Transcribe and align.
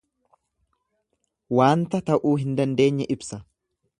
Waanta 1.59 2.01
ta'uu 2.09 2.33
hin 2.45 2.57
dandeenye 2.61 3.09
ibsa. 3.17 3.43